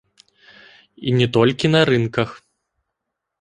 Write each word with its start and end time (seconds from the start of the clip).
І 1.11 1.13
не 1.19 1.27
толькі 1.37 1.71
на 1.75 1.81
рынках. 1.91 2.29